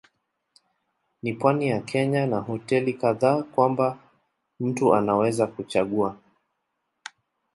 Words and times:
Ni 1.23 1.33
pwani 1.33 1.67
ya 1.67 1.79
Kenya 1.81 2.25
na 2.27 2.37
hoteli 2.39 2.93
kadhaa 2.93 3.43
kwamba 3.43 3.99
mtu 4.59 4.93
anaweza 4.95 5.47
kuchagua. 5.47 6.17